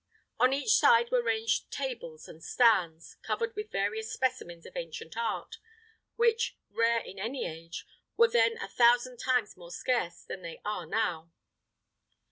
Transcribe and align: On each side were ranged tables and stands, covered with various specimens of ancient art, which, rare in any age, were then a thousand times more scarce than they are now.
On 0.39 0.51
each 0.51 0.71
side 0.71 1.11
were 1.11 1.21
ranged 1.21 1.69
tables 1.69 2.27
and 2.27 2.43
stands, 2.43 3.17
covered 3.21 3.55
with 3.55 3.69
various 3.71 4.11
specimens 4.11 4.65
of 4.65 4.75
ancient 4.75 5.15
art, 5.15 5.57
which, 6.15 6.57
rare 6.71 7.01
in 7.01 7.19
any 7.19 7.45
age, 7.45 7.85
were 8.17 8.27
then 8.27 8.57
a 8.59 8.67
thousand 8.67 9.17
times 9.17 9.55
more 9.55 9.69
scarce 9.69 10.23
than 10.23 10.41
they 10.41 10.59
are 10.65 10.87
now. 10.87 11.31